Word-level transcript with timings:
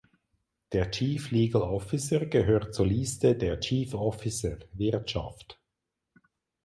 Der 0.71 0.89
Chief 0.89 1.29
Legal 1.29 1.61
Officer 1.61 2.25
gehört 2.25 2.73
zur 2.73 2.87
Liste 2.87 3.35
der 3.35 3.59
Chief 3.59 3.93
Officer 3.93 4.57
(Wirtschaft). 4.73 5.61